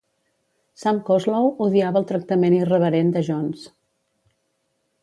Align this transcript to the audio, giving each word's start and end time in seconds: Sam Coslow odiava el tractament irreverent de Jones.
Sam 0.83 1.01
Coslow 1.09 1.51
odiava 1.67 2.01
el 2.01 2.09
tractament 2.13 2.59
irreverent 2.63 3.17
de 3.19 3.25
Jones. 3.31 3.71